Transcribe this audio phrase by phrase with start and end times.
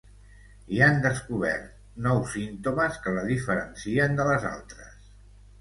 [0.77, 1.67] I hi han descobert
[2.07, 5.01] nous símptomes que la diferencien de les altres.